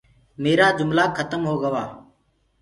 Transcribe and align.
ميرآ 0.41 0.67
جُملآ 0.77 1.05
کتم 1.17 1.41
هو 1.47 1.55
گوآ۔ 1.61 1.83